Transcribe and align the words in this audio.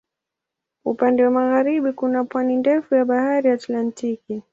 Upande 0.85 1.25
wa 1.25 1.31
magharibi 1.31 1.93
kuna 1.93 2.23
pwani 2.23 2.57
ndefu 2.57 2.95
ya 2.95 3.05
Bahari 3.05 3.49
Atlantiki. 3.49 4.43